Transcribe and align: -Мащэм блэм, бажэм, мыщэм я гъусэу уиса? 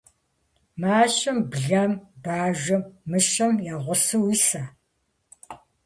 -Мащэм 0.81 1.37
блэм, 1.51 1.91
бажэм, 2.23 2.81
мыщэм 3.09 3.53
я 3.73 3.75
гъусэу 3.83 4.23
уиса? 4.27 4.63